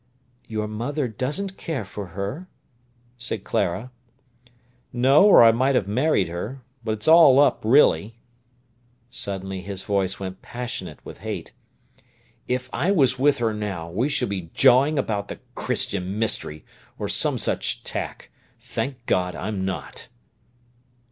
[0.47, 2.47] "Your mother doesn't care for her,"
[3.19, 3.91] said Clara.
[4.91, 6.63] "No, or I might have married her.
[6.83, 8.15] But it's all up really!"
[9.11, 11.53] Suddenly his voice went passionate with hate.
[12.47, 16.65] "If I was with her now, we should be jawing about the 'Christian Mystery',
[16.97, 18.31] or some such tack.
[18.57, 20.07] Thank God, I'm not!"